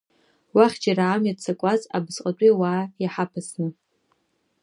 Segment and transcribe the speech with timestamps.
[0.55, 3.67] Уахь џьара амҩа ццакуаз, абысҟатәи уаа иҳаԥысны.